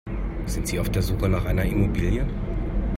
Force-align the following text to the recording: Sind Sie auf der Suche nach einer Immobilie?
Sind 0.47 0.65
Sie 0.67 0.79
auf 0.79 0.89
der 0.89 1.03
Suche 1.03 1.29
nach 1.29 1.45
einer 1.45 1.63
Immobilie? 1.63 2.25